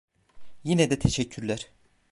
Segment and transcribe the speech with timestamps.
[0.63, 1.67] Yine de teşekkürler.